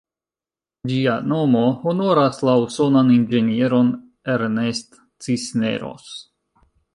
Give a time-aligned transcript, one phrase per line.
[0.91, 3.93] Ĝia nomo honoras la usonan inĝenieron
[4.37, 6.11] "Ernest Cisneros".